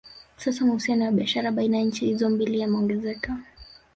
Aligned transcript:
Sasa 0.37 0.65
mahusiano 0.65 1.03
ya 1.05 1.11
biashara 1.11 1.51
baina 1.51 1.77
ya 1.77 1.83
nchi 1.83 2.05
hizo 2.05 2.29
mbili 2.29 2.59
yameongezeka 2.59 3.37